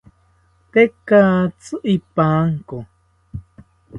Tekatzi 0.71 1.73
ipanko 1.95 2.77